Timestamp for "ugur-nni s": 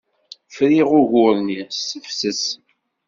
0.99-1.79